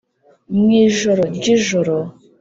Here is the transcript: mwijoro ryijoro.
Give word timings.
mwijoro 0.57 1.23
ryijoro. 1.35 1.95